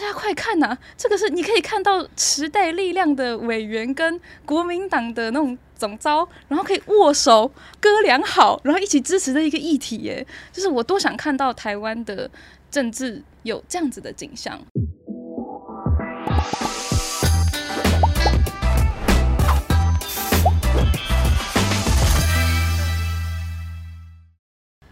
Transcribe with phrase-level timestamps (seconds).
[0.00, 0.78] 大家快看呐！
[0.96, 7.50] 这个是你可以看到时代力量的委员跟国民党的那种总招，然后可以握手
[7.80, 10.24] 哥俩好，然后一起支持的一个议题耶。
[10.52, 12.30] 就是我多想看到台湾的
[12.70, 14.56] 政治有这样子的景象。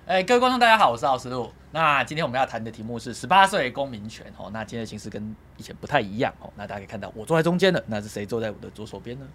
[0.06, 1.52] 哎，各位观众，大家好，我是奥斯陆。
[1.76, 4.48] 那今天我们要谈的题目是十八岁公民权哦。
[4.50, 6.50] 那今天的形式跟以前不太一样哦。
[6.56, 9.26] 那大家可以看到，我坐在中间的，那是谁坐在我的左手边呢？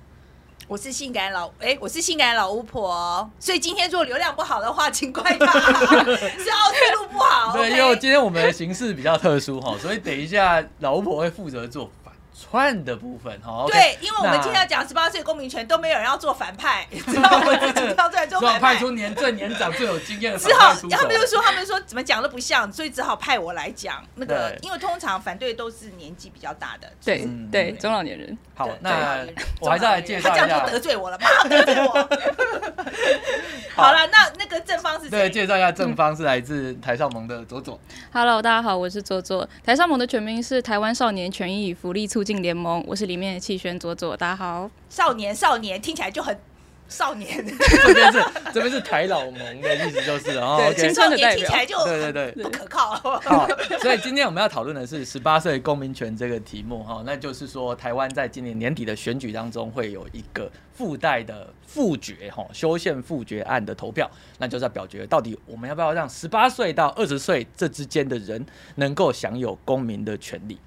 [0.68, 3.30] 我是性感老哎，我是性感老巫婆。
[3.40, 7.56] 所以今天如果流量不好的话，请怪他， 是奥特路不好。
[7.56, 11.92] 对，因为今天我们的形式比较特殊哈，所以等一下老巫婆会负责做。
[12.42, 28.36] 串的部分哈，对，因为我们今天要讲十八岁公民权，都没有人要做反派， 知道我自己跳出来做反派，派出年最年长、最有经验的，只好他们就说他们说怎么讲都不像，所以只好派我来讲那个，因为通常反对都是年纪比较大的，对对，中老年人。
[28.56, 29.26] 好，那
[29.60, 31.92] 我还是来介绍一下，他这样就得罪我了，马上得罪我。
[33.76, 35.10] 好了，那那个正方是谁？
[35.10, 37.80] 对，介绍一下正方是来自台少盟的左左。
[38.14, 39.48] Hello，大家好，我是左左。
[39.64, 44.16] 台少盟的全名是台湾少年权益与福利促进联盟，我是里面的气宣左左。
[44.16, 46.38] 大家好，少年少年听起来就很
[46.88, 47.44] 少年。
[47.88, 51.38] 这边是这边是台老盟的意思就是哦，青春的代表。
[51.38, 52.96] 听起来就对对对不可靠。
[52.96, 53.48] 好，
[53.82, 60.52] 所以今天我们要讨论的是十八岁公民权这个题目哈，那就是说台湾在今年年底的选举当中会有一个。
[60.74, 64.10] 附带的复决哈修宪复决案的投票，
[64.40, 68.44] 那就是要表决到底我们要不要让十八岁到二十岁这之间的人
[68.76, 70.58] 能够享有公民的权利？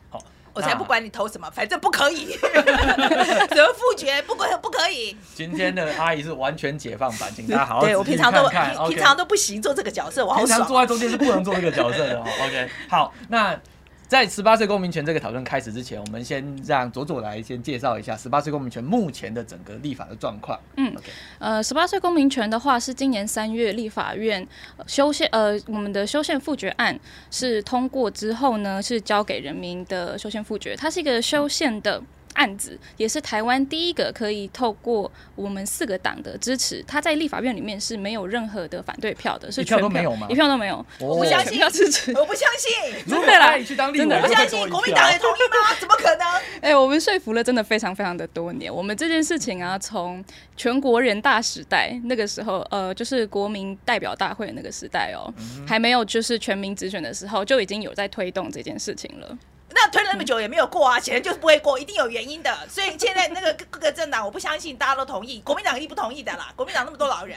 [0.55, 2.33] 好，我才不管你投什么，反正不可以。
[2.38, 5.16] 什么复决不管不可以？
[5.34, 12.20] 今天的阿姨是完全解放版，请大家好好对我平常都看，平常都不行做这个角色，我平常坐在中间是不能做这个角色的。
[12.20, 13.58] OK，好，那。
[14.06, 20.58] 在十八岁公民权这个讨论开始之前，我们先让左左来先介绍一下十八岁公民权目前的整个立法的状况。
[20.77, 20.94] 嗯，
[21.38, 24.46] 呃，十八岁公民权的话是今年三月立法院
[24.86, 26.98] 修宪，呃，我们的修宪复决案
[27.30, 32.00] 是通过之后呢，是交给人民的修宪复决，它是一个修宪的。
[32.34, 40.27] 案子也是台湾第一个可以透过我们四个党的支持，他在立法院里面是没有任何的反对票的，是全票都没有吗？
[40.30, 45.77] 一票都没有，我不相信，要支持，我不相信， 真的啦，你去当立我，不相信国民党也同意吗？
[45.80, 46.27] 怎么可能？
[46.61, 50.24] 哎，我们说服了真的非常非常的多年，我们这件事情啊，从
[50.56, 55.33] 全国人大时代那个时候，呃，就是国民代表大会那个时代哦，
[55.67, 59.39] 还没有就是全民直选的时候，就已经有在推动这件事情了。
[59.74, 62.57] 那推了那么久也没有过啊，显然就是不会过，一定有原因的。
[62.68, 66.52] 所以现在那个 各个政党，我不相信大家都同意，国民党一定不同意的啦。
[66.55, 67.36] 国民党那么多老人，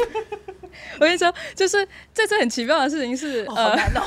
[1.00, 4.02] 我跟你说，就是这次很奇妙的事情是，好难哦，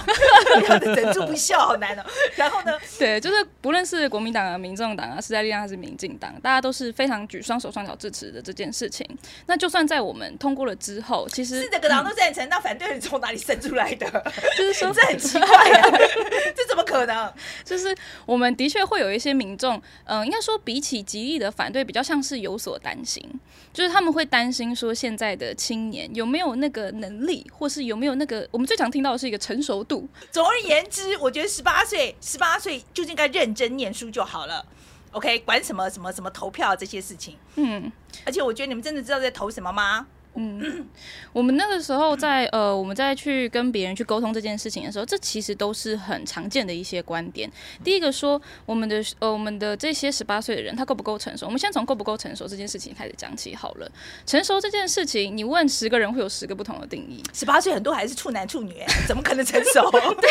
[0.95, 2.03] 忍住不笑，好难哦。
[2.35, 9.07] 然后呢，对，就是不论是国民党啊、民众党啊、时代力量还是民进党，大家都是非常举双手双脚支持的这件事情。
[9.47, 14.07] 那就算在我们通过了之后，其实是这个党都赞成，那反对人从哪里生出来的？
[14.57, 15.89] 就是说这很奇怪呀，
[16.55, 17.30] 这怎么可能？
[17.63, 23.23] 就是我们的确会有一些民众，嗯，应该说比起极力的反对，比较像是有所担心，
[23.73, 30.07] 就是他们会担心说现在的青年有没有那个能力，或是有没有那个我们最常听到的是一个成熟度。
[30.31, 34.65] 总而言之，我觉得十八岁，十八岁就应该认真念书就好了。
[35.11, 37.37] OK，管什么什么什么投票这些事情。
[37.55, 37.91] 嗯，
[38.25, 40.07] 而且我觉得你们真的知道在投什么吗？
[40.35, 40.87] 嗯，
[41.33, 47.51] 我们那个时候在呃，我们在去跟别人去沟通这件事情的时候，这其实都是很常见的一些观点。
[47.83, 51.45] 第一个说，我们的呃，我们的这些十八岁的人，他够不够成熟？
[51.47, 53.91] 我们先从够不够成熟这件事情开始讲起好了。
[54.25, 57.21] 成熟这件事情，你问十个人会有十个不同的定义。
[57.33, 58.73] 十八岁很多还是处男处女，
[59.05, 59.91] 怎么可能成熟？
[60.21, 60.29] 对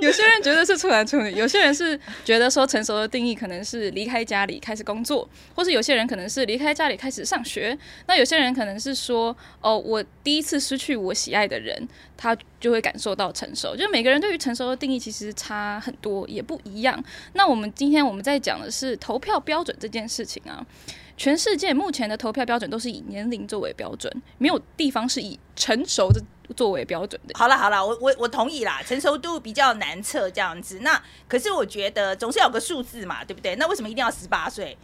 [0.00, 7.78] 有些人觉得是处男处女，有些人是觉得说成熟的定义可能是离开家里开始工作，或是有些人可能是离开家里开始上学。
[8.06, 9.33] 那有些人可能是说。
[9.60, 13.76] 哦，我第一次失去我喜爱的人，他就会感受到成熟。
[13.76, 17.02] 就每个人对于成熟的定义其实差很多，也不一样。
[17.34, 20.64] 那我们今天我们在讲的是投票标准这件事情啊。
[21.16, 26.20] 全世界目前的投票标准都是以年龄作为标准，没有地方是以成熟的
[26.56, 27.38] 作为标准的。
[27.38, 30.80] 好了好了，我我我同意啦，成熟度比较难测这样子。
[30.80, 33.54] 那可是我觉得总是有个数字嘛，对不对？
[33.54, 34.76] 那为什么一定要十八岁？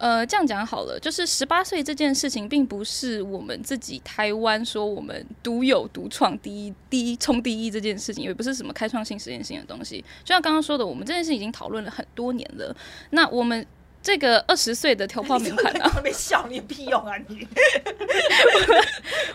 [0.00, 10.02] 呃，这样讲好了，就是十八岁这件事情，并不是我们自己台湾说我们独有独创第一第一冲第一这件事情，也不是什么开创性实验性的东西。
[10.24, 12.74] 就像刚刚说的，我们这件事已经讨论了很多年了。
[13.10, 13.66] 那我们
[14.02, 17.46] 这个二十岁的投票门槛啊，特别笑，你有屁用啊你！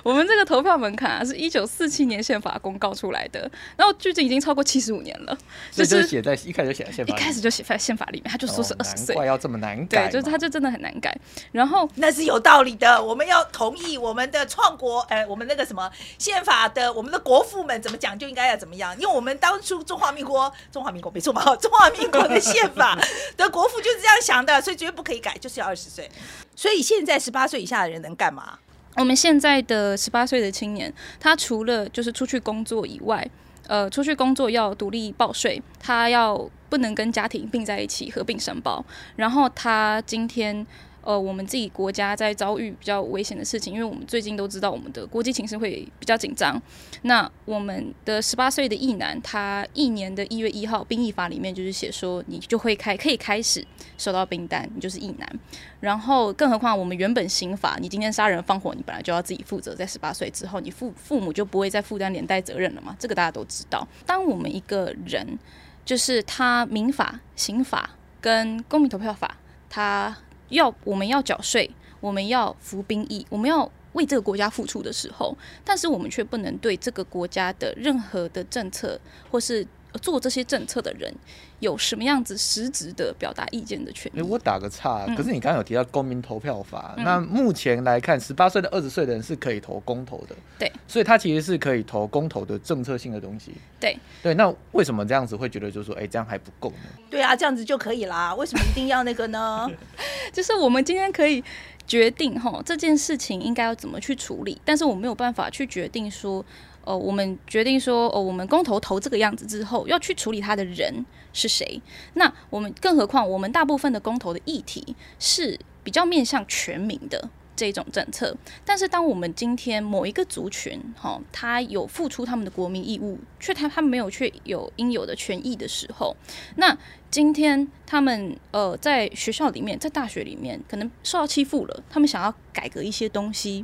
[0.01, 5.37] 我们这个投票门槛啊，是一九四七年宪法公告出来的，然后距今已经超过七十五年了，
[5.71, 9.15] 所以就是写在一开始就写在宪法里，一开始就写在宪法里面，他就说是哦二十岁。
[9.25, 11.15] 要这么难改对，就是他就真的很难改。
[11.51, 15.89] 然后那是有道理的，我们要同意我们的创国，呃，我们那个什么
[16.19, 22.97] 宪法的，我们的国父们怎么讲就应该要怎么样，因为我们当初中华民国，中华民国没错嘛，中华民国的宪法
[23.37, 26.09] 的国父就是这样想的，所以绝对不可以改，就是要二十岁。
[26.55, 28.59] 所以现在十八岁以下的人能干嘛？
[28.95, 33.27] 我们现在的十八岁的青年，他除了就是出去工作以外，
[33.67, 38.85] 呃，出去工作要独立报税，他要不能跟家庭并在一起合并申报。
[39.17, 40.65] 然后他今天，
[41.05, 46.59] 呃，我们自己国家在遭遇比较危险的事情，因为我们最近都知道我们的国际情势会比较紧张。
[47.03, 53.63] 那我们的十八岁的役男，他一年的一月一号兵役法里面就是写说，你就会开可以开始
[53.99, 55.39] 收到兵单，你就是役男。
[55.79, 62.95] 然后，更何况我们原本刑法，你今天杀人放火，你本来就要自己负责，在十八岁之后，你父父母就不会再负担连带责任了嘛？
[62.97, 63.87] 这个大家都知道。
[64.07, 65.37] 当我们一个人，
[65.85, 69.37] 就是他民法、刑法跟公民投票法，
[69.69, 70.17] 他
[70.49, 71.69] 要我们要缴税，
[71.99, 78.99] 我们要服兵役，我们要为这个国家付出的时候，但是我们却不能对这个国家的任何的政策
[79.31, 79.65] 或是
[79.97, 81.13] 做这些政策的人
[81.59, 84.21] 有什么样子实质的表达意见的权哎、利。
[84.21, 94.33] 我打个岔，嗯可是你刚刚有提到公民投票法，那目前来看，十八岁的二十岁的人是可以投公投的，对，所以他其实是可以投公投的政策性的东西，对对。
[94.33, 96.89] 那为什么这样子会觉得就是说，哎、这样还不够呢？
[97.09, 99.69] 对啊，这样子就可以啦，为什么一定要那个呢？
[100.33, 101.43] 就是我们今天可以
[101.87, 106.43] 决定哈这件事情应该要怎么去处理，但是我没有办法去决定说，
[106.85, 111.81] 呃，我们决定说，哦，我们公投投这个样子之后，要去处理他的人是谁？
[112.13, 117.29] 那我们更何况我们大部分的公投的议题是比较面向全民的。
[117.57, 118.35] 这种政策，
[118.65, 126.13] 但是当我们今天某一个族群，哈，他有付出他们的国民义务，却他他没有却有应有的权益的时候，
[126.57, 126.77] 那
[127.09, 133.63] 今天他们呃在学校里面，在大学里面可能受到欺负了，他们想要改革一些东西，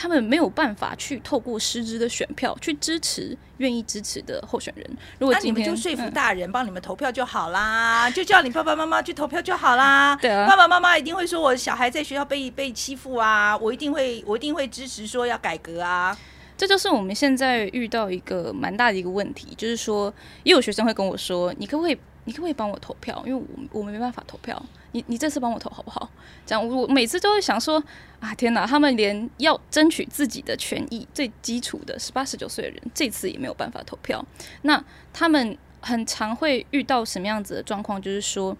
[0.00, 4.90] 他们没有办法去透过实质的选票去支持愿意支持的候选人。
[5.18, 10.16] 如果那你们就说服嗯大人帮你们投票就好啦，就叫你爸爸妈妈去投票就好啦。
[10.22, 16.16] 对啊爸爸妈妈一定会说，我小孩在学校被被欺负啊，我一定会我一定会支持说要改革啊。
[16.56, 20.10] 这就是我们现在遇到一个蛮大的一个问题，就是说，
[20.44, 23.22] 也有学生会跟我说，你可不可以，你可不可以帮我投票？
[23.26, 24.62] 因为我我们没办法投票，
[24.92, 26.10] 你你这次帮我投好不好？
[26.44, 27.82] 这样我每次都会想说，
[28.18, 34.24] 啊天哪，他们连要争取自己的权益最基础的十八十九岁的人，这次也没有办法投票。
[34.62, 34.82] 那
[35.12, 38.00] 他们很常会遇到什么样子的状况？
[38.02, 38.56] 就是说，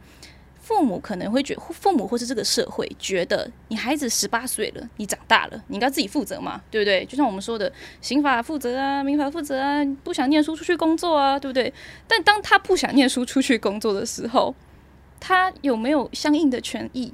[0.61, 7.05] 父母可能会觉父母或是这个社会觉得你孩子十八岁了，你长大了，你应该自己负责嘛，对不对？
[7.06, 11.73] 就像我们说的，刑法负责啊，民法负责啊，不想念书出去工作啊，对不对？
[12.06, 14.55] 但当他不想念书出去工作的时候，
[15.20, 17.12] 他有没有相应的权益？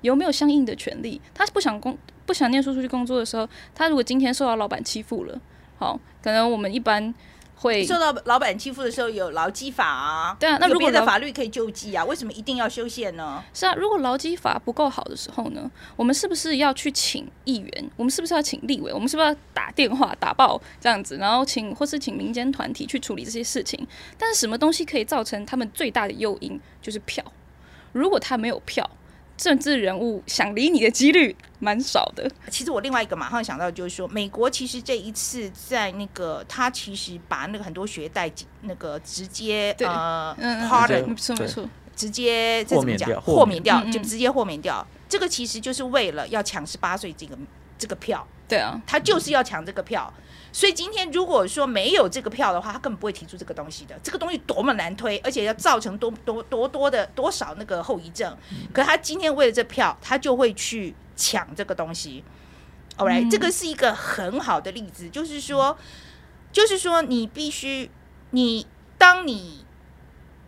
[0.00, 1.20] 有没有相应的权利？
[1.34, 5.40] 他不想工不想念书出去工作的时候，他如果今天受到老板欺负了，
[5.76, 7.12] 好，可能我们一般
[7.56, 13.42] 会受到老板欺负的时候有劳基法啊，对啊那如果劳法律可以救济啊，为什么一定要修宪呢？
[13.52, 17.90] 是啊，如果劳基法不够好的时候呢，我们是不是要去请议员？
[17.96, 18.92] 我们是不是要请立委？
[18.92, 23.84] 我们是不是要打电话打爆这样子，然后请或是请民间团体去处理这些事情？
[24.16, 27.24] 但是什么东西可以造成他们最大的诱因就是票？
[27.92, 28.88] 如果他没有票，
[29.36, 32.28] 政治人物想理你的几率蛮少的。
[32.50, 38.30] 其实我另外一个马上想到就是说，美国其实这一次在那个他其实把那个很多学贷
[38.62, 43.08] 那个直接呃嗯嗯，pardon 没错没错，直接这怎么讲？
[43.20, 43.92] 豁免掉豁免掉嗯嗯。
[43.92, 47.38] 就直接豁免掉，这个其实就是为了要抢十八岁这个
[47.78, 50.12] 这个票，对啊，他就是要抢这个票。
[50.58, 53.96] 所以今天如果说没有这个票的话，他根本不会提出这个东西的。
[54.02, 58.36] 这个东西多么难推，而且要造成多多多多的多少那个后遗症。
[58.72, 62.24] 可他今天为了这票，他就会去抢这个东西。
[62.96, 65.78] 嗯这个是一个很好的例子，就是说，
[66.50, 67.88] 就是说你必须，
[68.30, 68.66] 你
[68.98, 69.64] 当你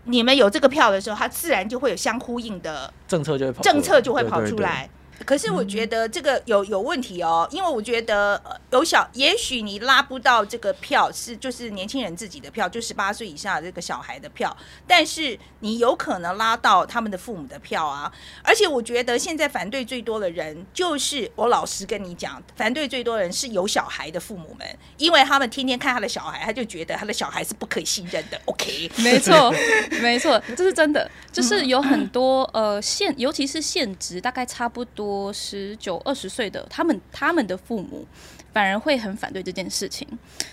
[0.02, 4.90] 你们有这个票的时候，它自然就会有相呼应的政策就会跑政策就会跑出来。
[5.24, 18.10] 可是我觉得这个有有问题哦，因为我觉得呃有小，也许你拉不到这个票是就是年轻人自己的票，就十八岁以下这个小孩的票，但是你有可能拉到他们的父母的票啊。
[18.42, 28.40] 而且我觉得现在反对最多的人，就是我老实跟你讲，反对最多的人是有小孩的父母们，因为他们天天看他的小孩，他就觉得他的小孩是不可以信任的。
[28.46, 29.52] OK，没错，
[30.00, 31.08] 没错，这是真的。
[31.32, 38.06] 就是有很多呃现，尤其是现职大概差不多十九二十岁的，他们他们的父母
[38.52, 40.06] 反而会很反对这件事情。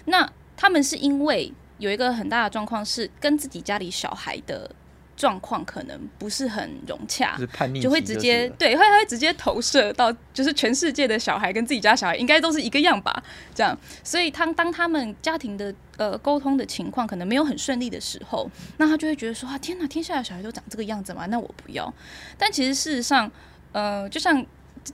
[0.05, 4.69] 那他们是因为有一个很大的状况是跟自己家里小孩的
[5.15, 13.23] 状况可能不是很融洽就，是叛逆就会，直接对，会会直接投射到，就是全世界的小孩跟自己家小孩应该都是一个样吧，
[13.55, 13.75] 这样。
[14.03, 21.25] 所以他当他们家庭的呃沟通的情况可能没有很顺利的时候，那他就会觉得说啊，天哪，天下的小孩都长这个样子吗？
[21.27, 21.91] 那我不要。
[22.37, 23.31] 但其实事实上，
[23.77, 24.43] 呃，就像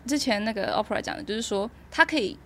[0.06, 2.38] 之前那个 Opera 讲的，就是说他可以。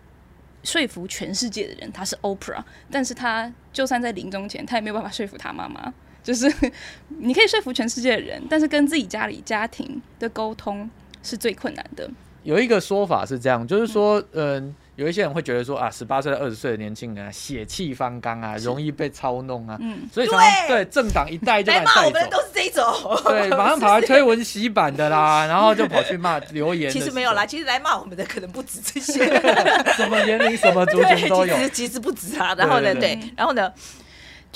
[0.64, 5.94] 说服全世界的人他是 Opera，但是他就算在临终前，他也没有办法说服他妈妈。
[6.22, 6.52] 就是
[7.08, 10.90] 你可以说服全世界的人，但是跟自己家里家庭的沟通
[11.24, 12.10] 是最困难的。
[12.44, 22.84] 有一个说法是这样，就是说，嗯、有一些人会觉得说啊，十八岁到二十岁的年轻人啊，血气方刚啊，容易被操弄啊，嗯，所以常常对对政党一带就把来骂我们的都是这一种，
[23.26, 26.92] 对， 马上跑来推文洗版的啦，然后就跑去骂留言。
[26.92, 29.24] 其实没有啦，，其实来骂我们的可能不止这些。
[29.94, 31.54] 什么年龄、什么族群都有。
[31.58, 32.56] 其实其实不止啊。
[32.58, 33.72] 然后呢，对，然后呢，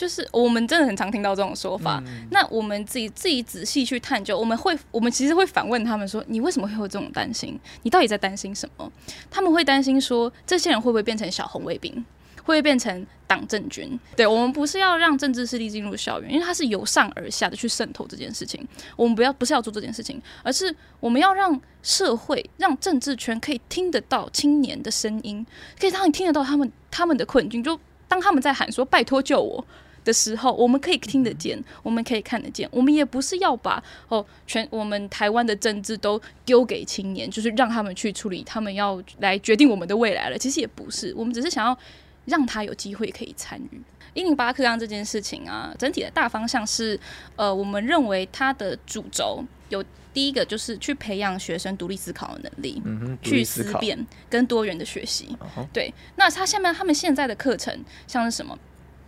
[0.02, 2.02] 就是我们真的很常听到这种说法。
[2.08, 7.60] 嗯那我们自己自己仔细去探究，我们会我们其实会反问他们说：你为什么会有这种担心？
[7.84, 8.92] 你到底在担心什么？
[9.30, 11.94] 他们会担心说，这些人会不会变成小红卫兵？
[12.38, 14.00] 会不会变成党政军？
[14.16, 18.68] 对我们不是要让政治势力进入校园，因为它是由上而下的去渗透这件事情。
[18.96, 25.46] 我们不要不是要做这件事情，而是我们要让社会、让政治圈可以听得到青年的声音，
[25.80, 27.64] 可以让你听得到他们他们的困境。
[27.64, 29.64] 就当他们在喊说“拜托救我”
[30.04, 32.68] 的时候，我们可以听得见，我们可以看得见。
[32.72, 40.38] 我们也不是要把哦全我们台湾的政治都丢给青年，就是让他们去处理，他们要来决定我们的未来了。
[40.38, 41.78] 其实也不是，我们只是想要
[42.26, 43.82] 让他有机会可以参与。
[44.14, 47.00] 一零八课纲这件事情啊，整体的大方向是，
[47.38, 49.82] 呃，我们认为它的主轴有
[50.14, 52.82] 第一个就是去培养学生独立思考的能力，
[53.22, 53.98] 去思辨
[54.30, 55.38] 跟多元的学习。
[55.72, 57.74] 对，那他下面他们现在的课程
[58.06, 58.58] 像是什么？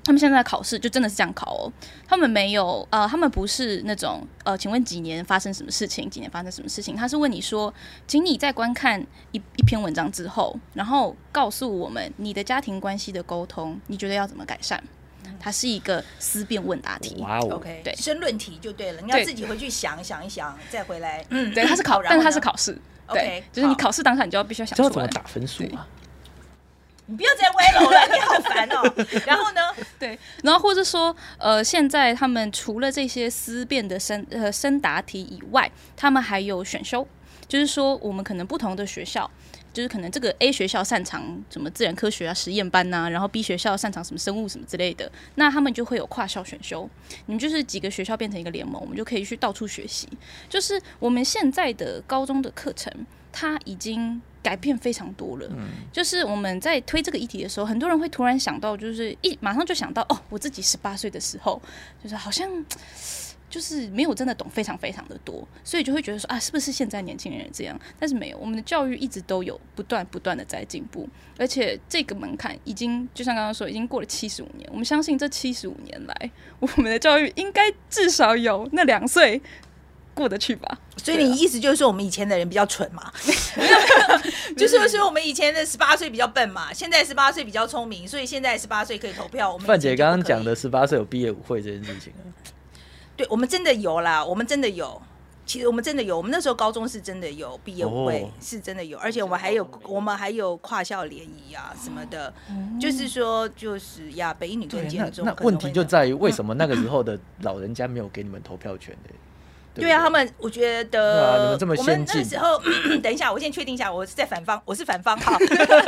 [0.04, 1.72] 他们现在考试就真的是这样考哦，
[2.08, 6.10] 他们没有呃，他们不是那种呃，请问几年发生什么事情？
[6.10, 6.96] 几年发生什么事情？
[6.96, 7.74] 他是问你说，
[8.06, 14.82] 请你在观看一一篇文章之后，然后告诉我们你的家庭关系的沟通，你觉得要怎么改善？
[15.40, 17.16] 它是一个思辨问答题。
[17.20, 21.26] 哇哦 OK，对申论题就对了，你要自己回去想想一想，再回来。
[21.30, 22.78] 嗯，对，它是考，然但是它是考试。
[23.08, 24.90] OK，就是你考试当下，你就要必须要想出来。
[24.90, 25.88] 知道怎么打分数啊？
[27.06, 28.82] 你不要再歪楼了，你好烦哦。
[29.26, 29.62] 然后呢，
[30.04, 37.08] 对，然后或者说，呃，现在他们除了这些思辨的深呃深答题以外，他们还有选修，
[37.48, 39.30] 就是说我们可能不同的学校。
[39.72, 46.88] 就是可能这个 A 学校擅长什么自然科学啊、实验班呐、然后 B 学校擅长什么生物什么之类的，那他们就会有跨校选修。
[47.26, 50.08] 你们就是几个学校变成一个联盟，我们就可以去到处学习。
[50.48, 52.94] 就是我们现在的高中的课程，
[53.34, 55.50] 它已经改变非常多了。
[55.92, 61.62] 就是我们在推这个议题的时候，很多人会突然想到，就是一马上就想到，哦，我自己十八岁的时候，
[62.02, 62.48] 就是好像
[63.50, 67.80] 就是没有真的懂非常非常的多，所以就会觉得说啊，是不是现在年轻人这样？
[68.00, 74.68] 但是没有，我们的教育一直都有不断不断的在进步，而且这个门槛已经就像刚刚说，已经过了七十五年。
[74.72, 79.40] 我们相信这七十五年来，我们的教育应该至少有那两岁
[80.14, 80.78] 过得去吧？
[80.98, 83.12] 所以你意思就是说我们以前的人比较蠢嘛？
[84.56, 89.52] 就是说我们以前的十八岁比较笨嘛，现在十八岁比较聪明，所以现在十八岁可以投票。
[89.52, 92.22] 我们范姐刚刚讲的，十八岁有毕业舞会这件事情啊，
[93.18, 95.02] 对我们真的有啦，我们真的有。
[95.46, 102.34] 其实我们真的有，我们那时候高中是真的有毕业舞会，哦是真的有，而且我们还有我们还有跨校联谊啊什么的，
[102.80, 109.10] 就是说就是呀，北一女跟建中那问题就在于为什么那个时候的老人家没有给你们投票权呢？
[109.76, 112.62] 对啊，他们我觉得，我们那个时候，
[113.02, 115.36] 等一下，我先确定一下，我是在反方，我是反方哈，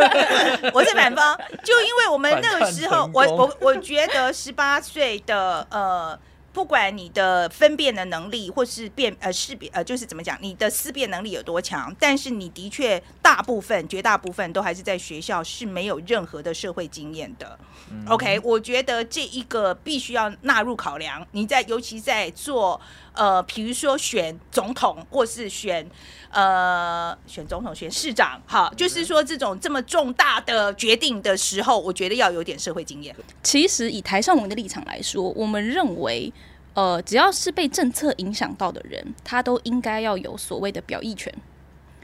[0.74, 6.18] 我是反方，就因为我们那个时候，我我我觉得十八岁的呃
[6.52, 17.60] 不管你的分辨的能力，或是辨呃识别呃，就是怎么讲，你的思辨能力有多强，但是你的确大部分、绝大部分都还是在学校是没有任何的社会经验的。
[18.08, 21.28] OK，我觉得这一个必须要纳入考量。
[21.32, 22.80] 你在尤其在做
[23.16, 25.90] 呃，比如说选总统或是选
[26.30, 33.16] 呃选总统、选市长，好，就是说这种这么重大的决定的时候，我觉得要有点社会经验。
[33.42, 36.32] 其实以台上文的立场来说，我们认为，
[36.74, 41.34] 呃，只要是被政策影响到的人，他都应该要有所谓的表意权，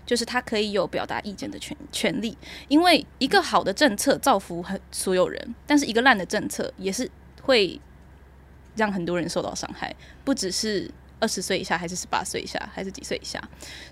[0.06, 2.38] 就是他可以有表达意见的权权利。
[2.70, 7.10] 因为一个好的政策造福很所有人，但是一个烂的政策也是
[7.41, 7.80] 会
[8.75, 10.89] 让很多人受到伤害，不只是
[11.21, 13.41] 二十岁以下，还是十八岁以下，还是几岁以下。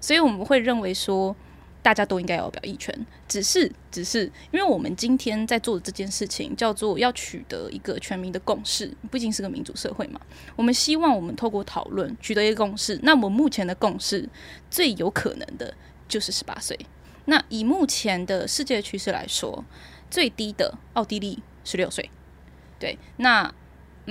[0.02, 1.34] 所以我们会认为说。
[1.82, 2.94] 大家都应该有表意权，
[3.26, 10.20] 只是只是因为我们今天在做的这件事情叫做要取得一个全民的共识，毕竟是个民主社会嘛。
[10.58, 13.00] 我们希望我们透过讨论取得一个共识。
[13.02, 14.28] 那我们目前的共识
[14.70, 15.74] 最有可能的
[16.10, 16.78] 就是十八岁。
[17.26, 19.64] 那以目前的世界趋势来说，
[20.12, 22.10] 最低的奥地利十六岁。
[22.78, 23.50] 对，那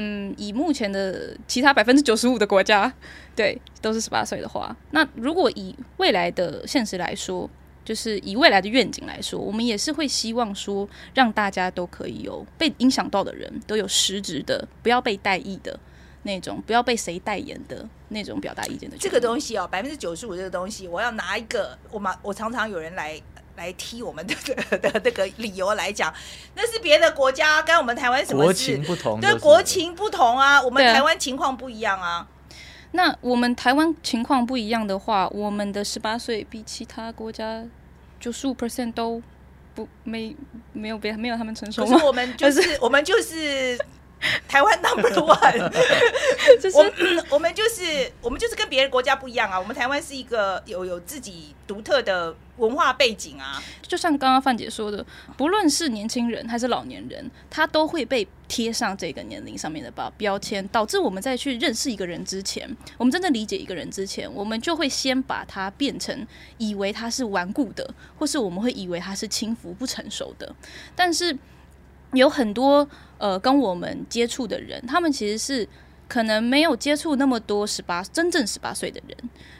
[0.00, 2.92] 嗯，以目前的其他百分之九十五的国家，
[3.34, 7.50] 对，都是十八岁的话，那如果以未来的现实来说，
[7.84, 15.76] 就是以未来的愿景来说，我们也是会希望说，让大家都可以有被影响到的人都有实质的，不要被代议的
[16.22, 18.96] 那种，不要被谁代言的那种表达意见的。
[18.96, 23.20] 这个东西哦，百分之九十五这个东西，我要拿一个我们我常常有人来
[23.58, 24.34] 来踢我们的
[24.78, 26.14] 的这个理由来讲，
[26.54, 32.26] 那是别的国家跟我们台湾什么国情不同，对国情不同啊，我们台湾情况不一样啊。
[32.92, 37.62] 那我们台湾情况不一样的话，我们的十八岁比其他国家
[38.18, 39.20] 九十五 percent 都
[39.74, 40.34] 不没
[40.72, 43.78] 没有别没有他们成熟可是我们就是我们就是
[44.48, 45.70] 台湾 number one，
[46.60, 46.92] 就是我们
[47.30, 52.34] 我们就是我们就是跟别的国家不一样啊，我们台湾是一个有有自己独特的。
[52.58, 55.06] 文化背景啊，就像刚刚范姐说的，
[55.36, 70.52] 不论是年轻人还是老年人，他都会被贴上这个年龄上面的标标签，导致我们在去认识一个人之前，我们真正理解一个人之前，我们就会先把他变成以为他是顽固的，或是我们会以为他是轻浮不成熟的。
[70.96, 71.38] 但是
[72.12, 72.88] 有很多
[73.18, 75.68] 呃跟我们接触的人，他们其实是
[76.08, 79.16] 可能没有接触那么多十八真正十八岁的人。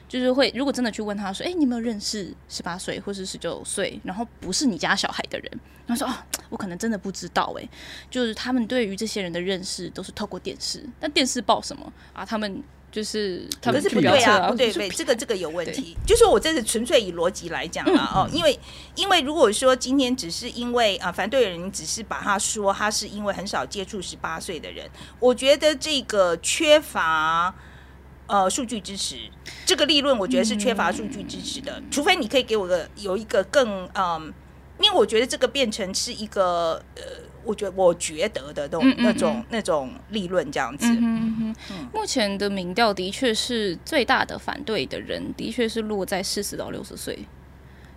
[0.09, 6.15] 就是会，如果真的去问他说：“哎，你有没有认识十八岁或是十九岁，然后不是你家小孩的人？”他说：“哦，
[6.49, 7.69] 我可能真的不知道。”哎，
[8.09, 12.25] 就是他们对于这些人的认识都是透过电视，那电视报什么啊？
[12.25, 15.97] 他们就是他们是不对啊，不对对，这个这个有问题。
[16.07, 18.59] 就说我这是纯粹以逻辑来讲啊，哦，因为
[18.95, 24.89] 因为如果说今天只是因为啊，反对人只是把他说他是因为很少接触十八岁的人，
[25.21, 27.55] 我觉得这个缺乏。
[28.31, 29.17] 呃，数据支持
[29.65, 31.83] 这个立论，我觉得是缺乏数据支持的。
[31.91, 34.31] 除非你可以给我个有一个更嗯，
[34.79, 37.03] 因为我觉得这个变成是一个呃，
[37.49, 40.87] 我觉得我觉得的那种那种那种利润这样子。
[41.95, 47.19] 目前的民调的确是最大的反对的人，的确是落在四十到六十岁。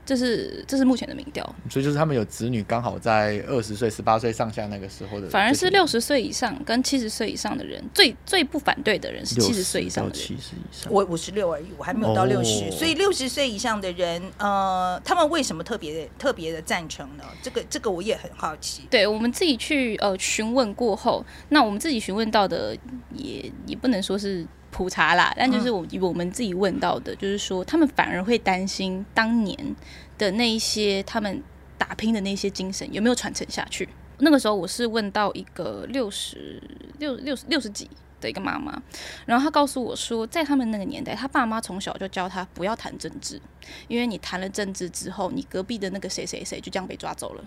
[0.06, 10.20] 这是这是目前的民调，所以就是他们有子女刚好在二十岁、十八岁上下那个时候的，反而是六十岁以上跟七十岁以上的人，最最不反对的人是七十岁以上的人。
[10.20, 17.24] 七十以上，我五十六而已，我还没有到六十，所以六十岁以上的人，呃，他们为什么特别特别的赞成呢？
[17.42, 18.84] 这个这个我也很好奇。
[18.90, 22.76] 对我们自己去呃询问过后，那我们自己询问到的
[23.14, 24.46] 也也不能说是。
[24.72, 29.76] 普查啦，但就是我我们自己问到的，就是说他们反而会担心当年
[30.18, 31.44] 的那一些他们
[31.78, 33.88] 打拼的那些精神有没有传承下去。
[34.20, 36.62] 那个时候我是问到一个六十
[37.00, 38.82] 六六六十几的一个妈妈，
[39.26, 43.42] 然后她告诉我说，在他们那个年代，她爸妈从小就教她不要谈政治，
[43.88, 47.44] 因为你谈了政治之后，你隔壁的那个谁谁谁就这样被抓走了，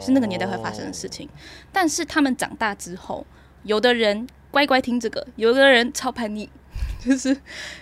[0.00, 1.28] 是那个年代会发生的事情。
[1.70, 3.26] 但是他们长大之后，
[3.64, 6.48] 有的人乖乖听这个，有的人超叛逆。
[7.04, 7.36] 就是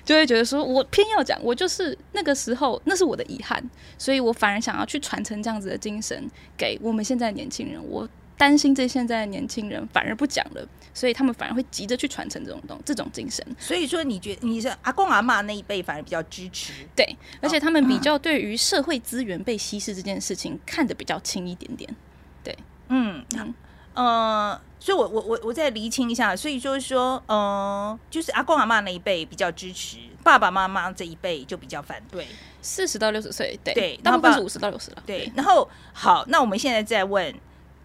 [0.05, 3.63] 就会觉得说，我偏要讲，我就是那个时候，那是我的遗憾，
[3.97, 7.83] 所以我反而想要去传承这样子的精神给我们现在的年轻人。
[7.89, 13.47] 我担心这现在的年轻人反而不讲了，所以他们反而会急着去传承这种东这种精神。
[13.59, 21.95] 所以说，你觉你是阿公阿妈那一辈反而比较支持，对，而且他们比较对于社会资源被稀释这件事情看得比较轻一点点。
[22.43, 22.57] 对，
[22.89, 23.55] 嗯嗯。
[23.95, 32.27] 呃，所以，我我我我再厘清一下，所以就是说，嗯，就是阿公阿妈那一辈比较支持，爸爸妈妈这一辈就比较反对。
[32.61, 35.03] 四十到六十岁，对对，大部分是五十到六十了。
[35.07, 37.33] 对，然后好，那我们现在再问，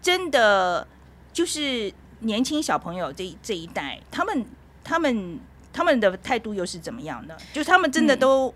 [0.02, 0.86] 真的
[1.32, 4.44] 就是年轻小朋友这这一代，他们。
[4.84, 5.38] 他们
[5.70, 7.36] 他们的态度又是怎么样呢？
[7.52, 8.54] 就是他们真的嗯都，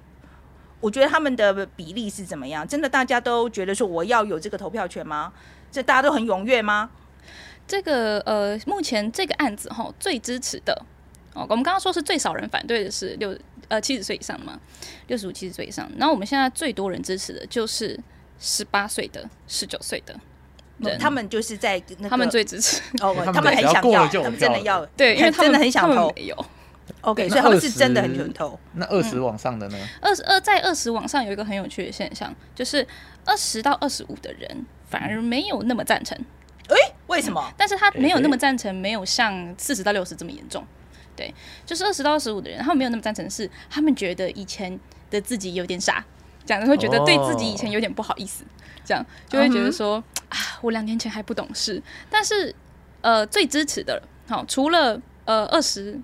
[0.80, 2.66] 我觉得他们的比例是怎么样？
[2.66, 5.30] 真的大家都觉得说我要有这个投票权吗？
[5.70, 6.88] 这大家都很踊跃吗？
[7.66, 10.74] 这个呃，目前这个案子哈，最支持的
[11.34, 13.36] 哦，我们刚刚说是最少人反对的是六
[13.68, 14.60] 呃七十岁以上嘛，
[15.06, 15.90] 六十五七十岁以上。
[15.96, 17.98] 然后我们现在最多人支持的就是
[18.38, 20.14] 十八岁的、十九岁的
[20.78, 22.82] 人，他们就是在那个他们最支持。
[23.00, 26.12] 哦， 他们很想要，他们真的要，对，因为他们真的很想投。
[26.16, 26.46] 没有
[27.00, 28.58] OK，所以他们是真的很想投。
[28.74, 29.78] 那二十往上的呢？
[30.00, 32.86] 二十二在二十往上有一个很有趣的现象，就是
[33.24, 36.18] 二十到二十五的人反而没有那么赞成。
[36.18, 36.24] 哎，
[37.12, 37.48] 为什么？
[37.56, 40.66] 但是他没有那么赞成，没有像四十到六十这么严重。
[41.14, 41.32] 对，
[41.66, 44.78] 就是二十到二十五的人，他们没有那么赞成，是他们觉得以前
[45.10, 46.04] 的自己有点傻，
[46.44, 48.44] 讲的会觉得对自己以前有点不好意思，
[48.84, 51.82] 这样就会觉得说、啊，我两年前还不懂事。
[52.10, 52.54] 但是
[53.02, 56.00] 呃，最支持的，好，除了呃二十。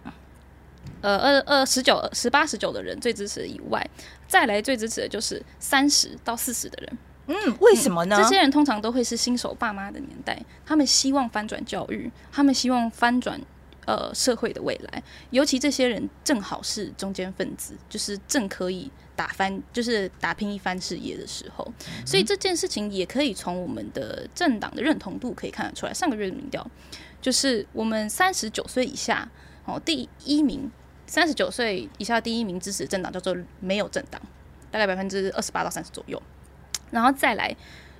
[1.01, 3.88] 呃，二二十九、十八、十九的人最支持以外，
[4.27, 6.99] 再来最支持的就是三十到四十的人。
[7.29, 8.17] 嗯，为什么呢？
[8.17, 13.38] 这些人通常都会是新手爸妈的年代，他们希望翻转教育，他们希望翻转
[13.85, 15.03] 呃社会的未来。
[15.31, 21.71] 尤其这些人正好是中间分子，就是正可以打翻，就是打拼一番事业的时候。
[22.07, 25.93] 所以这件事情也可以从我们的政党的认同度可以看得出来。
[25.93, 26.67] 上个月的民调
[27.21, 29.29] 就是我们三十九岁以下
[29.67, 30.71] 哦，第一名
[31.07, 34.19] 三十九岁以下第一名支持的政党叫做没有政党，
[34.71, 36.23] 大概百分之二十八到三十左右。
[36.90, 37.55] 然后再来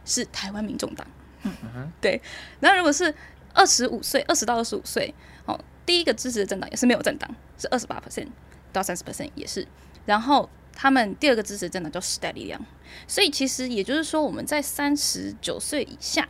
[0.05, 1.07] 是台湾民众党，
[2.01, 2.21] 对。
[2.61, 3.15] 然后如果是
[3.55, 8.29] 二十五岁，二十到二十五岁，哦，第一个支持的政党也是没有政党，是二十八 percent
[8.73, 9.67] 到三十 percent 也是。
[10.07, 12.61] 然后他们第二个支持的政党叫时代力量，
[13.07, 16.29] 所以其实也就是说，我们在三十九岁以下。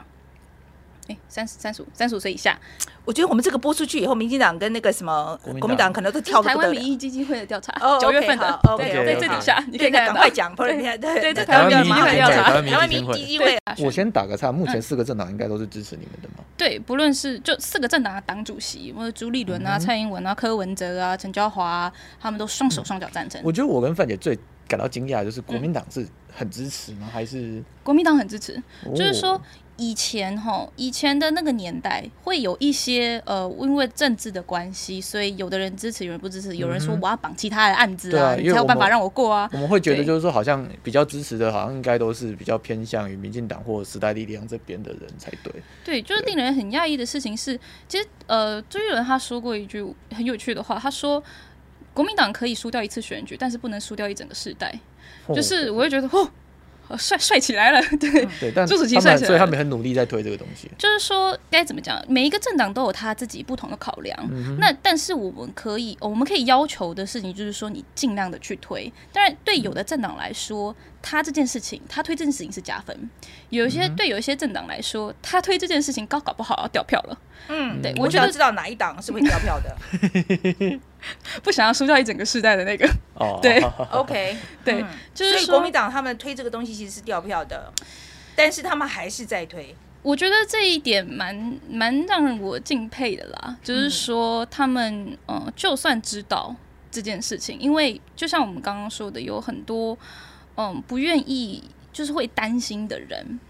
[1.09, 2.57] 哎，三十三十五、三十五岁以下，
[3.05, 5.89] 我觉得我们这个播出去以后，民进党跟那个什么国民党。
[5.93, 6.55] 可能都跳台。
[6.55, 10.29] 湾民意基金会的调查哦，九月份的对，在这底下你可以赶快。
[10.29, 12.17] 讲，不然对对对对，台湾民意民意基金会。
[12.17, 13.59] 调查台湾民意基金会。
[13.79, 16.45] 我先打个岔，目前四个政党应该都是支持你们的吗？
[16.57, 23.41] 对，不论是就四个政党的党主席，或者朱立伦啊、蔡英文啊、柯文哲啊、陈椒华啊，他们都双手双脚赞成。
[23.45, 27.09] 我觉得我跟范姐最感到惊讶的就是国民党是很支持吗？
[27.11, 27.63] 还是？
[27.83, 28.61] 国民党很支持，
[28.95, 29.15] 就是哦。
[29.15, 29.43] 说
[29.79, 39.49] 以前哈，以前的那个年代会有一些呃，因为政治的关系，所以有的人支持，有人不支持，有人说我要绑其他的案子啊才有办法让我过啊。
[39.53, 45.53] 我们会觉得就是说，好像比较支持的，好像应该都是比较偏向于民进党或时代力量这边的人才对。
[45.85, 51.23] 对，就是令人很讶异的事情是，其实呃，周杰伦他说过一句很有趣的话，他说
[51.95, 54.75] 国民党可以输掉一次选举，但是不能输掉一整个世代。
[55.35, 56.31] 就是我会觉得哦，呃
[56.97, 58.27] 帅帅起来了，对。
[58.41, 60.71] 对，但朱主席他们帅起来了所以他们很努力在推这个东西。
[60.79, 64.17] 就是说该怎么讲，每一个政党都有他自己不同的考量。
[64.59, 68.91] 那但是我们可以，我们可以要求的事情就是说，你尽量的去推。
[69.13, 72.97] 当然，对有的政党来说，他这件事情，他推这件事情是加分；
[73.51, 77.19] 有一些、对有一些政党来说，他推这件事情搞搞不好要掉票了。
[77.49, 79.77] 嗯，对我想我觉得知道哪一档是会掉票的。
[81.43, 83.61] 不想要输掉一整个世代的那个，哦， 对。
[83.93, 84.89] OK，对，嗯。
[85.15, 87.73] 就是说所以国民党他们推这个东西其实是掉票的，
[88.37, 89.75] 但是他们还是在推。
[90.01, 96.55] 我觉得这一点蛮蛮让我敬佩的啦，就是说他们呃，就算知道
[96.91, 99.99] 这件事情，因为就像我们刚刚说的，有很多
[100.57, 103.41] 嗯不愿意，就是会担心的人，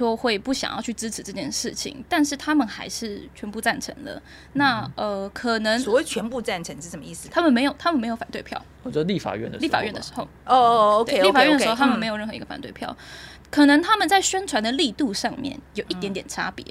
[0.00, 4.22] 就会不想要去支持这件事情，但是他们还是全部赞成了。
[4.54, 7.28] 那呃，可能所谓全部赞成是什么意思？
[7.30, 8.58] 他们没有，他们没有反对票。
[8.82, 11.98] 我觉得立法院的时立法院的时候，哦哦，OK，对立法院的时候，他们。
[11.98, 12.96] 没有任何一个反对票。
[13.50, 16.64] 可能他们在宣传的力度上面有一点点差别，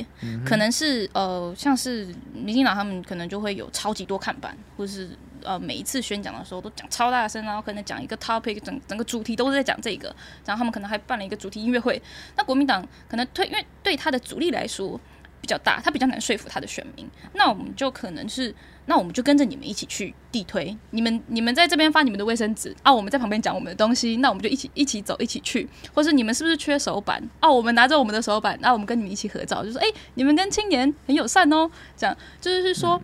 [0.46, 5.10] 可能是呃，像是民进党他们可能就会有超级多看板，或者是
[5.44, 10.08] 呃每一次宣讲的时候都讲超大声，然后可能讲一个 topic，整整个主题都是在讲这个，
[10.46, 12.02] 然后他们可能还办了一个主题音乐会。
[12.38, 15.00] 那国民党可能推，因为对他的主力来说
[15.42, 18.54] 比较大，他比较难说服他的选民，那我们就可能是。
[18.86, 27.48] 那我们就跟着你们一起去地推，你们你们在这边发你们的卫生纸啊，我们在旁边讲我们的东西，那我们就一起一起走，一起去，或是你们是不是缺手板啊？
[27.48, 33.00] 我们拿着我们的手板，那我们跟你们一起合照，就说哎、你们跟青年很友善哦，这样就是说、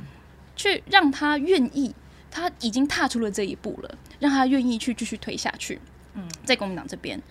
[0.55, 1.93] 去让他愿意，
[2.31, 5.79] 他已经踏出了这一步了，让他愿意去继续推下去。
[6.15, 7.21] 嗯，在国民党这边，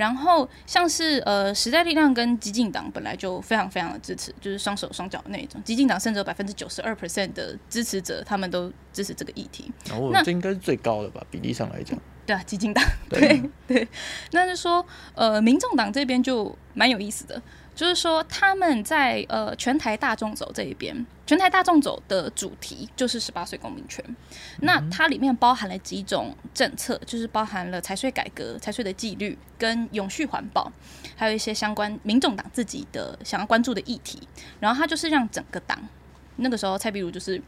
[0.00, 5.62] 然后像是呃时代力量跟激进党本来就非常非常的支持，就是双手双脚的那种。
[5.62, 9.70] 激进党甚至有百分之九十二 percent 的支持者，他们都支持这个议题。
[9.92, 11.98] 哦那这应该是最高的吧，比例上来讲。
[12.24, 13.88] 对啊，激进党对对对，
[14.32, 14.84] 那就说
[15.14, 17.42] 呃，民众党这边就蛮有意思的，
[17.80, 20.94] 就是说他们在呃全台大众走这一边，
[21.26, 24.04] 全台大众走的主题就是十八岁公民权。
[24.60, 30.70] 那它里面包含了几种政策，就是包含了财税改革、财税的纪律跟永续环保，
[31.16, 34.20] 还有一些相关民众党自己的想要关注的议题。
[34.60, 35.80] 然后它就是让整个党，
[36.36, 37.40] 那个时候蔡壁如就是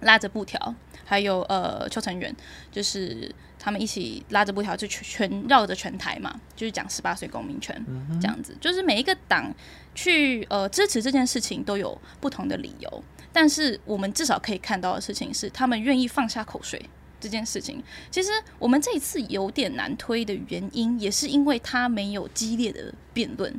[0.00, 0.74] 拉着布条，
[1.06, 2.36] 还有呃邱成元，
[2.70, 7.74] 就是他们一起拉着布条就全全绕着全台嘛，就是讲十八岁公民权、
[8.20, 9.50] 这样子，就是每一个党
[9.94, 16.78] 去呃支持这件事情都有不同的理由，但是我们至少可以看到的事情是，他们愿意放下口水。
[17.20, 23.50] 这件事情，其实我们这一次有点难推的原因，也是因为他没有激烈的辩论，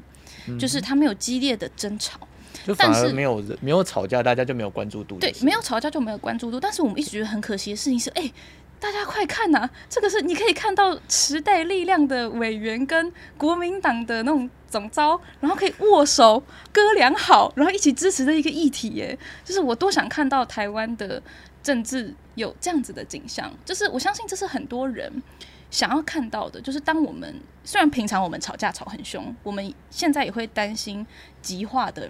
[0.60, 2.20] 就是他没有激烈的争吵，
[2.64, 5.18] 就反但是而没有人没有吵架，大家就没有关注度。
[5.18, 6.60] 对，没有吵架就没有关注度。
[6.60, 8.32] 但是我们一直觉得很可惜的事情是，哎、
[8.86, 19.18] 大家快看呐、这个是你可以看到时代力量的委员跟国民党的那种总招，然后可以握手哥俩好，然后一起支持的一个议题耶。
[19.44, 21.20] 就是我多想看到台湾的
[21.64, 25.12] 政治有这样子的景象，就是我相信这是很多人。
[25.72, 31.06] 想要看到的，就是当我们虽然平常我们吵架吵很凶，我们现在也会担心
[31.42, 32.10] 极化的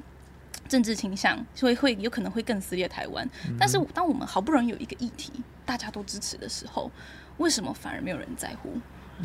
[0.68, 3.28] 政治倾向，所以会有可能会更撕裂台湾。
[3.60, 5.32] 但是当我们好不容易有一个议题
[5.66, 6.92] 大家都支持的时候，
[7.38, 8.74] 为什么反而没有人在乎？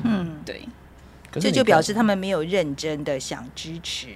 [0.04, 0.68] 嗯，对，
[1.32, 4.08] 这就表示他们没有认真的想支持。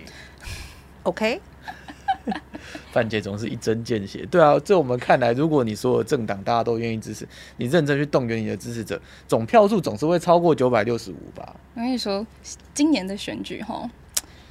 [1.04, 1.40] OK，
[2.92, 4.26] 范姐总是一针见血。
[4.30, 11.54] 对啊，在我们看来，如果你所有政党大家都愿意支持，你认真去动员你的支持者，总票数总是会超过九百六十五吧？
[11.74, 12.26] 我跟你说，
[12.72, 13.90] 今年的选举哈，唉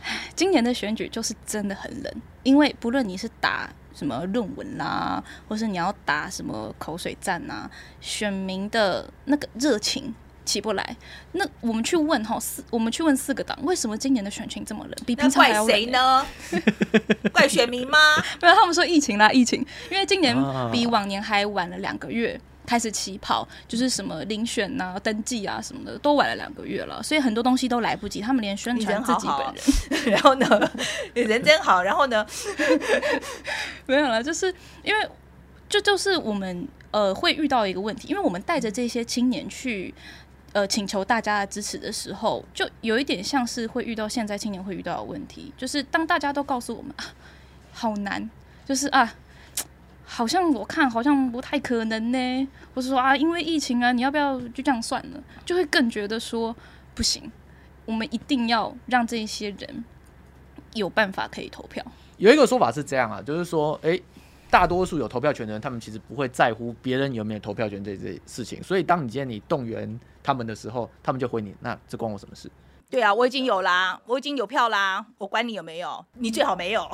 [0.36, 2.14] 今年的选举就是真的很冷，
[2.44, 7.70] 因为不论你是打什么论文啦，或是你要打什么口水战啊，
[8.02, 10.14] 选民的那个热情。
[10.46, 10.98] 起不来，
[11.32, 14.94] 那我们去问哈四，我们去问四个党，为什么今年的选情这么冷？
[15.06, 15.86] 比那平常还怪要冷欸？
[15.86, 16.26] 谁呢？
[17.32, 17.98] 怪选民吗？
[18.42, 30.72] 没有，他们说疫情啦，疫情，因为今年啊比往年还晚了两个月开始起跑，就是什么遴选呐、登记啊什么的，都晚了两个月了，所以很多东西都来不及，他们连宣传自己好好本人 然后呢，
[31.14, 31.82] 人真好。
[31.84, 32.26] 然后呢，
[33.86, 35.10] 没有了，就是因为
[35.68, 39.94] 这就是我们呃会遇到一个问题，因为我们带着这些青年去。
[40.54, 47.06] 呃，请求大家的支持的时候，就有一点像是会遇到现在青年会遇到的问题，就是当大家都告诉我们啊，
[47.72, 48.30] 好难，
[48.64, 49.16] 就是啊，
[50.16, 55.24] 好像我看好像不太可能呢，或是说啊，因为疫情啊，你要不要就这样算了？
[55.44, 56.56] 就会更觉得说
[56.94, 57.32] 不行，
[57.88, 59.84] 我们一定要让这些人
[60.76, 61.84] 有办法可以投票。
[62.18, 64.00] 有一个说法是这样啊，就是说，诶，
[64.52, 68.62] 大多数有投票权的人，他们其实不会在乎别人有没有投票权这这事情。
[68.62, 72.48] 所以，当你今天你动员他们的时候，他们就回你，那这关我什么事？
[72.90, 76.88] 对啊，我已经有啦，我已经有票啦，我管你有没有，你最好没有。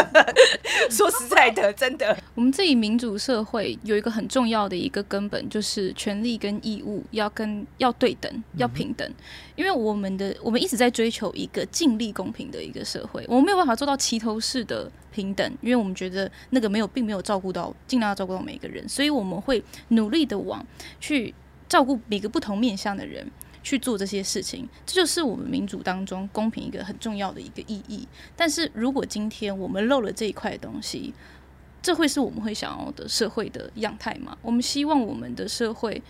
[0.90, 9.10] 说实在的，真的，我们这里民主社会有一个很重要的一个根本，就是权利跟义务要跟要对等，要平等。
[9.56, 20.62] 因为我们的我们一直在追求一个尽力公平的一个社会，我们没有办法做到齐头式的平等，因为我们觉得那个没有并没有照顾到尽量要照顾到每一个人，所以我们会努力的往
[21.00, 21.34] 去
[21.66, 23.26] 照顾每个不同面向的人。
[23.64, 28.06] 去做这些事情，这就是我们民主当中公平一个很重要的一个意义。
[28.36, 31.12] 但是如果今天我们漏了这一块东西，
[31.82, 34.36] 这会是我们会想要的社会的样态吗？
[34.42, 36.00] 我们希望我们的社会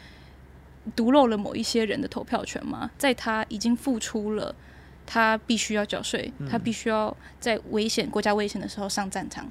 [0.95, 2.90] 独漏了某一些人的投票权吗？
[2.99, 4.55] 在他已经付出了，
[5.07, 9.51] 他必须要缴税，他必须要在危险国家危险的时候上战场，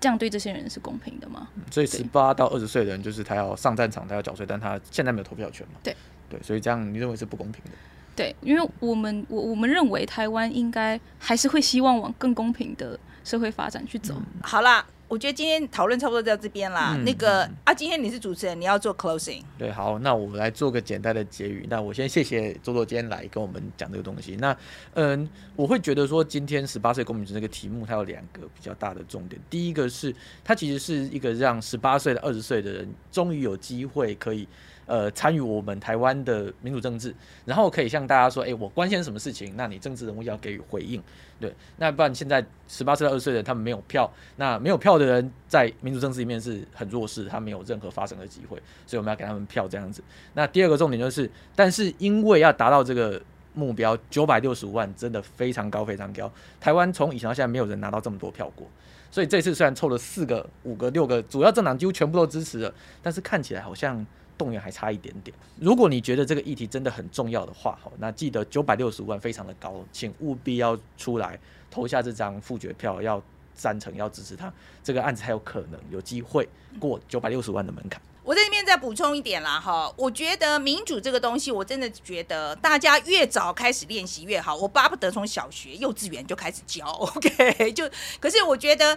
[0.00, 1.48] 这样对这些人是公平的吗？
[1.70, 5.74] 所以，十八到二十岁的人，就是他要上战场，他要缴税，但他现在没有投票权嘛？
[5.82, 5.96] 对
[6.30, 7.70] 对，所以这样你认为是不公平的？
[8.16, 14.14] 对，因为我们我我们认为台湾应该还是会希望往更公平的社会发展去走。
[14.42, 16.92] 好啦，我觉得今天讨论差不多到这边啦。
[16.94, 19.42] 嗯那个啊，今天你是主持人，你要做 closing。
[19.56, 21.66] 对，好，那我来做个简单的结语。
[21.70, 24.36] 那我先谢谢周周今天来跟我们讲这个东西。
[24.36, 24.54] 那
[24.94, 29.40] 嗯，我会觉得说，今天十八岁公民权这个题目，它有两个比较大的重点。
[29.48, 30.14] 第一个是，
[30.44, 34.46] 它其实是一个让十八岁的、二十岁的人终于有机会可以。
[34.90, 41.00] 呃，参与我们台湾的民主政治，然后可以向大家说，哎、我关心什么事情，那你政治人物要给予回应，
[41.38, 50.02] 对，那不然现在十八岁到二十岁的人他们没有票，那没有票的人在民主政治里面是很弱势，他没有任何发声的机会，所以我们要给他们票这样子。
[50.34, 53.22] 那第二个重点就是，但是因为要达到这个
[53.54, 56.28] 目标，九百六十五万真的非常高，非常高。
[56.60, 58.66] 台湾从以前到现在没有人拿到这么多票过，
[59.08, 64.04] 所以这次虽然凑了四个、五个、六个主要政党几乎全部都支持了，但是看起来好像
[64.40, 65.36] 动员还差一点点。
[65.60, 71.38] 如果你觉得这个议题真的很重要的话，好，那记得九百六十万非常的高，请务必要出来
[71.70, 73.22] 投下这张复决票，要
[73.54, 74.50] 赞成，要支持他，
[74.82, 76.48] 这个案子才有可能有机会
[76.78, 78.00] 过九百六十万的门槛。
[78.22, 84.54] 我在这边再补充一点啦，哈，我觉得民主这个东西，我真的觉得大家越早开始练习越好。
[84.54, 87.72] 我巴不得从小学、幼稚园就开始教，OK？
[87.72, 88.96] 就可是我觉得，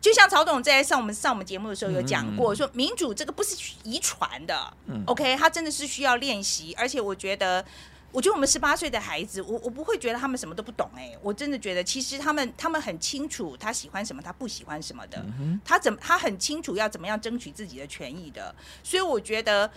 [0.00, 4.72] 就像曹董在上我们上我们节目的时候有讲过，说民主这个不是遗传的
[5.06, 5.36] ，OK？
[5.36, 7.64] 他真的是需要练习，而且我觉得。
[8.10, 15.22] 我觉得我们十八岁的孩子，我我不会觉得他们什么都不懂哎，我真的觉得其实他们他们很清楚他喜欢什么，他不喜欢什么的，
[15.62, 19.70] 他怎么他很清楚要怎么样争取自己的权益的，所以我觉得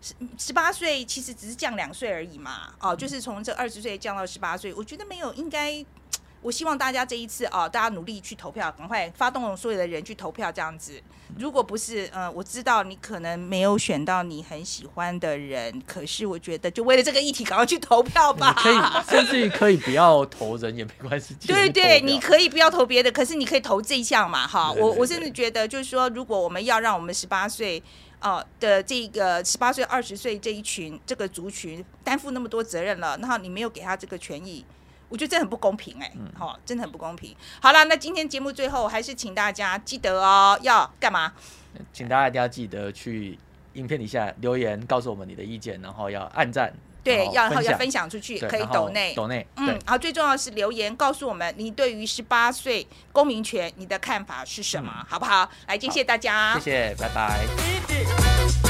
[0.00, 5.84] 十十八岁其实只是降两岁而已嘛，哦，就是从这二十岁降到十八岁，我觉得没有应该。
[6.46, 10.92] 我希望大家这一次啊，大家努力去投票，赶快发动所有的人去投票，这样子。
[11.36, 18.54] 如果不是，嗯，我知道你可能没有选到你很喜欢的人，可是我觉得就为了这个议题，赶快去投票吧。
[18.56, 18.78] 可以，
[19.10, 21.34] 甚至于可以不要投人也没关系。
[21.44, 24.70] 对对，你可以不要投别的，可是你可以投这一项嘛，哈。
[24.70, 27.82] 我我甚至觉得，就是说，如果我们要让我们十八岁
[28.20, 34.64] 哦的这个十八岁、二十岁这一群这个族群担负那么多责任了，然后你没有给他这个权益。
[35.08, 37.34] 我觉得这很不公平哎，好，真的很不公平。
[37.60, 41.32] 好了，那今天节目最后还是请大家记得哦，要干嘛？
[41.92, 43.38] 请大家一定要记得去
[43.74, 46.72] 影片底下留言，告诉我们你的意见，然后要按赞，
[47.04, 55.48] 对，要要分享出去，可以抖内抖内，嗯，然后最重要是留言告诉我们你对于十八岁公民权你的看法是什么，好不好？
[55.68, 58.65] 来，谢谢大家，谢谢，拜拜。